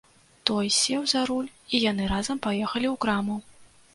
[0.49, 3.35] Той сеў за руль, і яны разам паехалі ў краму.